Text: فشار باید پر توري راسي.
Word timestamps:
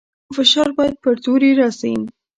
فشار 0.35 0.69
باید 0.77 0.95
پر 1.03 1.15
توري 1.23 1.51
راسي. 1.59 1.93